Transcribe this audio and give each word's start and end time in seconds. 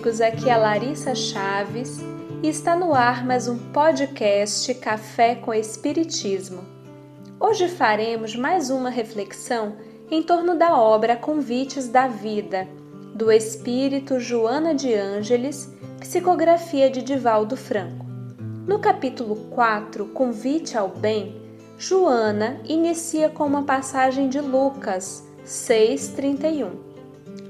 Amigos, 0.00 0.22
aqui 0.22 0.48
é 0.48 0.56
Larissa 0.56 1.14
Chaves 1.14 1.98
e 2.42 2.48
está 2.48 2.74
no 2.74 2.94
ar 2.94 3.22
mais 3.22 3.46
um 3.46 3.58
podcast 3.70 4.72
Café 4.76 5.34
com 5.34 5.52
Espiritismo. 5.52 6.64
Hoje 7.38 7.68
faremos 7.68 8.34
mais 8.34 8.70
uma 8.70 8.88
reflexão 8.88 9.76
em 10.10 10.22
torno 10.22 10.56
da 10.56 10.74
obra 10.74 11.16
Convites 11.16 11.86
da 11.86 12.08
Vida, 12.08 12.66
do 13.14 13.30
espírito 13.30 14.18
Joana 14.18 14.74
de 14.74 14.94
Ângeles, 14.94 15.70
psicografia 15.98 16.88
de 16.88 17.02
Divaldo 17.02 17.54
Franco. 17.54 18.06
No 18.66 18.78
capítulo 18.78 19.50
4, 19.50 20.06
Convite 20.06 20.78
ao 20.78 20.88
Bem, 20.88 21.42
Joana 21.76 22.58
inicia 22.64 23.28
com 23.28 23.44
uma 23.44 23.64
passagem 23.64 24.30
de 24.30 24.40
Lucas 24.40 25.28
6,31 25.44 26.89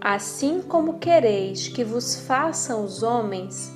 Assim 0.01 0.63
como 0.63 0.99
quereis 0.99 1.69
que 1.69 1.85
vos 1.85 2.17
façam 2.27 2.83
os 2.83 3.03
homens, 3.03 3.71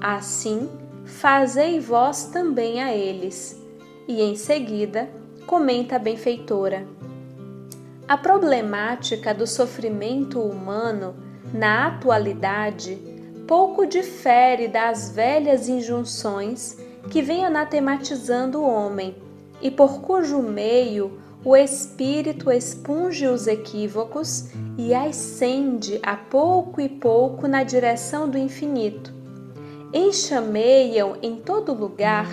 assim 0.00 0.68
fazei 1.04 1.78
vós 1.78 2.24
também 2.24 2.82
a 2.82 2.92
eles. 2.92 3.56
E 4.08 4.20
em 4.20 4.34
seguida, 4.34 5.08
comenta 5.46 5.94
a 5.94 5.98
benfeitora. 5.98 6.84
A 8.08 8.16
problemática 8.16 9.32
do 9.32 9.46
sofrimento 9.46 10.40
humano 10.40 11.14
na 11.54 11.86
atualidade 11.86 12.98
pouco 13.46 13.86
difere 13.86 14.66
das 14.66 15.10
velhas 15.10 15.68
injunções 15.68 16.76
que 17.08 17.22
vem 17.22 17.44
anatematizando 17.44 18.60
o 18.60 18.68
homem 18.68 19.16
e 19.62 19.70
por 19.70 20.00
cujo 20.00 20.42
meio 20.42 21.20
o 21.44 21.56
espírito 21.56 22.50
expunge 22.50 23.26
os 23.26 23.46
equívocos 23.46 24.46
e 24.76 24.92
ascende 24.92 26.00
a 26.02 26.16
pouco 26.16 26.80
e 26.80 26.88
pouco 26.88 27.46
na 27.46 27.62
direção 27.62 28.28
do 28.28 28.36
infinito. 28.36 29.12
Enxameiam 29.92 31.16
em 31.22 31.36
todo 31.36 31.72
lugar 31.72 32.26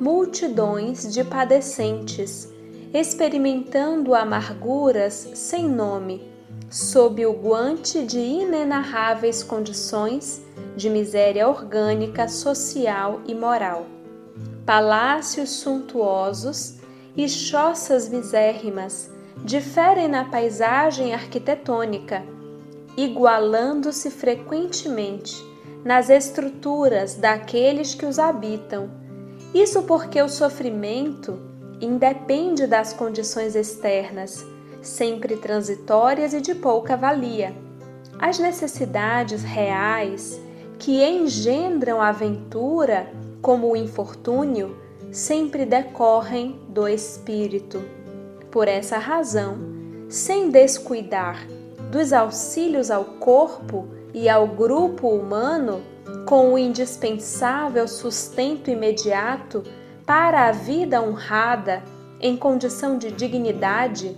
multidões 0.00 1.12
de 1.12 1.24
padecentes, 1.24 2.52
experimentando 2.92 4.14
amarguras 4.14 5.30
sem 5.34 5.68
nome, 5.68 6.28
sob 6.68 7.24
o 7.24 7.32
guante 7.32 8.04
de 8.04 8.18
inenarráveis 8.18 9.42
condições 9.42 10.42
de 10.76 10.90
miséria 10.90 11.48
orgânica, 11.48 12.28
social 12.28 13.22
e 13.26 13.34
moral. 13.34 13.86
Palácios 14.66 15.50
suntuosos 15.50 16.77
e 17.18 17.28
choças 17.28 18.08
misérrimas 18.08 19.10
diferem 19.44 20.06
na 20.06 20.24
paisagem 20.24 21.12
arquitetônica, 21.12 22.22
igualando-se 22.96 24.08
frequentemente 24.08 25.34
nas 25.84 26.10
estruturas 26.10 27.16
daqueles 27.16 27.92
que 27.92 28.06
os 28.06 28.20
habitam. 28.20 28.88
Isso 29.52 29.82
porque 29.82 30.22
o 30.22 30.28
sofrimento 30.28 31.40
independe 31.80 32.68
das 32.68 32.92
condições 32.92 33.56
externas, 33.56 34.46
sempre 34.80 35.36
transitórias 35.38 36.32
e 36.32 36.40
de 36.40 36.54
pouca 36.54 36.96
valia. 36.96 37.52
As 38.16 38.38
necessidades 38.38 39.42
reais 39.42 40.40
que 40.78 41.04
engendram 41.04 42.00
a 42.00 42.10
aventura, 42.10 43.12
como 43.42 43.72
o 43.72 43.76
infortúnio, 43.76 44.76
sempre 45.10 45.64
decorrem 45.64 46.60
do 46.68 46.86
espírito. 46.86 47.82
Por 48.50 48.68
essa 48.68 48.98
razão, 48.98 49.58
sem 50.08 50.50
descuidar 50.50 51.46
dos 51.90 52.12
auxílios 52.12 52.90
ao 52.90 53.04
corpo 53.04 53.88
e 54.12 54.28
ao 54.28 54.46
grupo 54.46 55.08
humano, 55.08 55.82
com 56.26 56.54
o 56.54 56.58
indispensável 56.58 57.86
sustento 57.88 58.70
imediato 58.70 59.62
para 60.04 60.48
a 60.48 60.52
vida 60.52 61.02
honrada 61.02 61.82
em 62.20 62.36
condição 62.36 62.98
de 62.98 63.10
dignidade, 63.10 64.16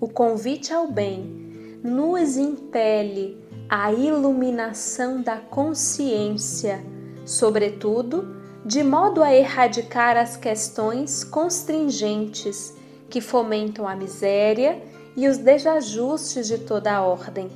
o 0.00 0.08
convite 0.08 0.72
ao 0.72 0.86
bem 0.88 1.78
nos 1.82 2.36
impele 2.36 3.36
à 3.68 3.92
iluminação 3.92 5.20
da 5.20 5.36
consciência, 5.36 6.84
sobretudo 7.24 8.37
de 8.64 8.82
modo 8.82 9.22
a 9.22 9.34
erradicar 9.34 10.16
as 10.16 10.36
questões 10.36 11.24
constringentes 11.24 12.74
que 13.08 13.20
fomentam 13.20 13.86
a 13.86 13.94
miséria 13.94 14.82
e 15.16 15.26
os 15.28 15.38
desajustes 15.38 16.46
de 16.46 16.58
toda 16.58 16.92
a 16.92 17.02
ordem. 17.02 17.48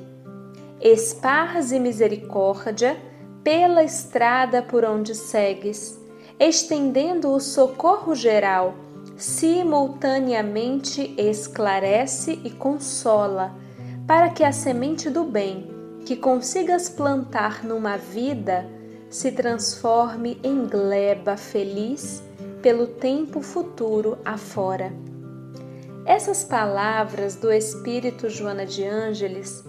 Esparze 0.80 1.78
misericórdia 1.78 2.96
pela 3.44 3.84
estrada 3.84 4.62
por 4.62 4.84
onde 4.84 5.14
segues, 5.14 6.00
estendendo 6.38 7.30
o 7.30 7.40
socorro 7.40 8.14
geral, 8.14 8.74
simultaneamente 9.16 11.14
esclarece 11.18 12.40
e 12.44 12.50
consola, 12.50 13.54
para 14.06 14.30
que 14.30 14.42
a 14.42 14.52
semente 14.52 15.08
do 15.10 15.24
bem 15.24 15.70
que 16.04 16.16
consigas 16.16 16.88
plantar 16.88 17.64
numa 17.64 17.96
vida 17.96 18.66
se 19.12 19.30
transforme 19.30 20.40
em 20.42 20.66
gleba 20.66 21.36
feliz 21.36 22.22
pelo 22.62 22.86
tempo 22.86 23.42
futuro 23.42 24.16
afora. 24.24 24.90
Essas 26.06 26.42
palavras 26.42 27.36
do 27.36 27.52
Espírito 27.52 28.30
Joana 28.30 28.64
de 28.64 28.86
Ângeles 28.86 29.62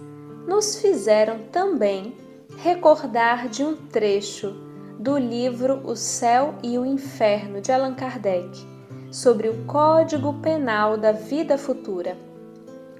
nos 0.48 0.76
fizeram 0.80 1.40
também 1.52 2.16
recordar 2.56 3.50
de 3.50 3.62
um 3.62 3.76
trecho 3.76 4.56
do 4.98 5.18
livro 5.18 5.78
O 5.84 5.94
Céu 5.94 6.54
e 6.62 6.78
o 6.78 6.86
Inferno 6.86 7.60
de 7.60 7.70
Allan 7.70 7.94
Kardec, 7.94 8.66
sobre 9.12 9.50
o 9.50 9.64
Código 9.66 10.40
Penal 10.40 10.96
da 10.96 11.12
Vida 11.12 11.58
Futura. 11.58 12.16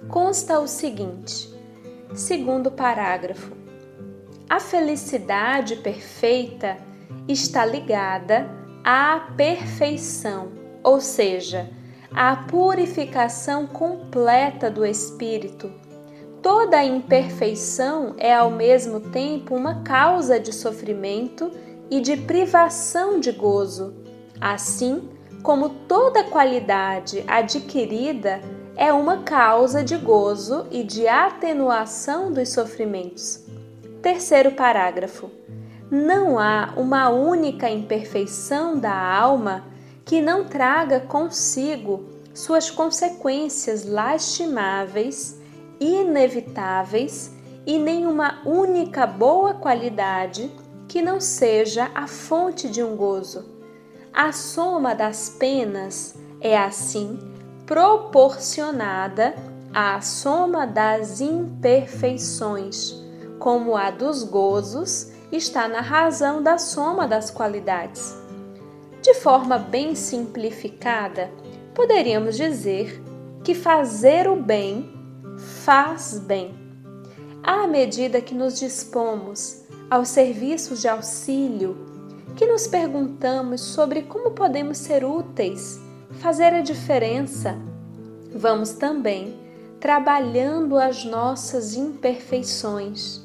Consta 0.09 0.61
o 0.61 0.69
seguinte: 0.69 1.49
segundo 2.15 2.71
parágrafo, 2.71 3.63
a 4.49 4.60
felicidade 4.60 5.77
perfeita 5.77 6.77
está 7.27 7.65
ligada 7.65 8.49
à 8.84 9.32
perfeição, 9.37 10.53
ou 10.82 11.00
seja, 11.00 11.71
à 12.12 12.37
purificação 12.37 13.66
completa 13.66 14.71
do 14.71 14.84
espírito. 14.84 15.72
Toda 16.43 16.84
imperfeição 16.84 18.15
é 18.19 18.34
ao 18.34 18.50
mesmo 18.50 19.00
tempo 19.00 19.56
uma 19.56 19.82
causa 19.82 20.38
de 20.38 20.53
sofrimento 20.53 21.50
e 21.91 22.00
de 22.00 22.16
privação 22.16 23.19
de 23.19 23.32
gozo, 23.32 23.94
assim 24.41 25.09
como 25.43 25.69
toda 25.69 26.25
qualidade 26.25 27.25
adquirida 27.26 28.41
é 28.76 28.93
uma 28.93 29.22
causa 29.22 29.84
de 29.84 29.97
gozo 29.97 30.66
e 30.71 30.82
de 30.82 31.06
atenuação 31.06 32.32
dos 32.32 32.50
sofrimentos. 32.50 33.44
Terceiro 34.04 34.53
parágrafo. 34.53 35.31
Não 35.91 36.38
há 36.38 36.75
uma 36.76 37.09
única 37.09 37.70
imperfeição 37.70 38.78
da 38.78 38.94
alma 38.94 39.65
que 40.04 40.20
não 40.20 40.44
traga 40.44 41.00
consigo 41.00 42.04
suas 42.34 42.70
consequências 42.70 43.87
lastimáveis, 43.87 45.40
inevitáveis 45.81 47.32
e 47.64 47.78
nenhuma 47.78 48.43
única 48.44 49.06
boa 49.06 49.55
qualidade 49.55 50.52
que 50.87 51.00
não 51.00 51.19
seja 51.19 51.90
a 51.94 52.06
fonte 52.06 52.69
de 52.69 52.82
um 52.82 52.94
gozo. 52.94 53.49
A 54.12 54.32
soma 54.32 54.94
das 54.94 55.31
penas 55.31 56.14
é 56.43 56.58
assim 56.58 57.19
proporcionada 57.64 59.34
à 59.73 59.99
soma 60.02 60.67
das 60.67 61.23
imperfeições 61.23 63.02
como 63.44 63.76
a 63.76 63.91
dos 63.91 64.23
gozos, 64.23 65.12
está 65.31 65.69
na 65.69 65.82
razão 65.82 66.43
da 66.43 66.56
soma 66.56 67.06
das 67.06 67.31
qualidades. 67.31 68.17
De 69.02 69.12
forma 69.12 69.58
bem 69.58 69.94
simplificada, 69.94 71.31
poderíamos 71.75 72.38
dizer 72.38 73.02
que 73.44 73.55
fazer 73.55 74.26
o 74.31 74.35
bem 74.35 74.91
faz 75.62 76.19
bem. 76.19 76.55
À 77.43 77.67
medida 77.67 78.19
que 78.23 78.35
nos 78.35 78.58
dispomos 78.58 79.61
aos 79.90 80.08
serviços 80.08 80.81
de 80.81 80.88
auxílio, 80.88 81.76
que 82.37 82.47
nos 82.47 82.67
perguntamos 82.67 83.61
sobre 83.61 84.05
como 84.05 84.31
podemos 84.31 84.79
ser 84.79 85.05
úteis, 85.05 85.79
fazer 86.12 86.55
a 86.55 86.62
diferença, 86.62 87.58
vamos 88.35 88.73
também 88.73 89.38
trabalhando 89.79 90.79
as 90.79 91.05
nossas 91.05 91.75
imperfeições 91.76 93.23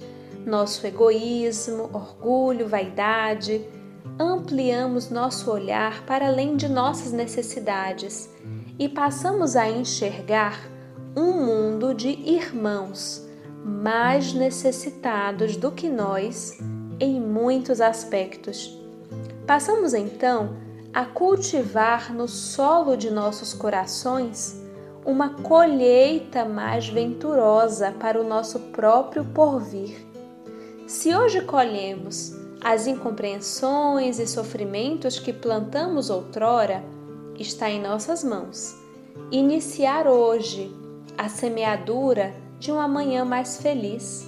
nosso 0.49 0.85
egoísmo, 0.85 1.89
orgulho, 1.93 2.67
vaidade, 2.67 3.65
ampliamos 4.19 5.09
nosso 5.09 5.49
olhar 5.49 6.03
para 6.05 6.27
além 6.27 6.57
de 6.57 6.67
nossas 6.67 7.13
necessidades 7.13 8.29
e 8.77 8.89
passamos 8.89 9.55
a 9.55 9.69
enxergar 9.69 10.59
um 11.15 11.45
mundo 11.45 11.93
de 11.93 12.09
irmãos, 12.09 13.25
mais 13.63 14.33
necessitados 14.33 15.55
do 15.55 15.71
que 15.71 15.89
nós 15.89 16.57
em 16.99 17.19
muitos 17.19 17.79
aspectos. 17.79 18.77
Passamos 19.45 19.93
então 19.93 20.57
a 20.93 21.05
cultivar 21.05 22.13
no 22.13 22.27
solo 22.27 22.97
de 22.97 23.09
nossos 23.09 23.53
corações 23.53 24.59
uma 25.05 25.29
colheita 25.29 26.45
mais 26.45 26.87
venturosa 26.87 27.91
para 27.99 28.19
o 28.19 28.23
nosso 28.23 28.59
próprio 28.71 29.23
porvir. 29.25 30.08
Se 30.89 31.15
hoje 31.15 31.41
colhemos 31.41 32.33
as 32.59 32.87
incompreensões 32.87 34.17
e 34.17 34.25
sofrimentos 34.25 35.19
que 35.19 35.31
plantamos 35.31 36.09
outrora, 36.09 36.83
está 37.37 37.69
em 37.69 37.79
nossas 37.79 38.23
mãos. 38.23 38.75
Iniciar 39.31 40.07
hoje 40.07 40.75
a 41.15 41.29
semeadura 41.29 42.33
de 42.57 42.71
um 42.71 42.79
amanhã 42.79 43.23
mais 43.23 43.61
feliz. 43.61 44.27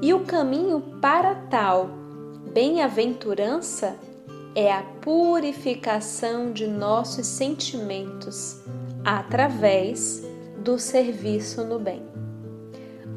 E 0.00 0.14
o 0.14 0.20
caminho 0.20 0.80
para 1.02 1.34
tal 1.34 1.90
bem-aventurança 2.50 3.94
é 4.54 4.72
a 4.72 4.82
purificação 5.02 6.50
de 6.50 6.66
nossos 6.66 7.26
sentimentos 7.26 8.58
através 9.04 10.22
do 10.64 10.78
serviço 10.78 11.62
no 11.62 11.78
bem. 11.78 12.02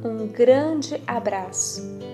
Um 0.03 0.27
grande 0.27 1.01
abraço 1.07 2.02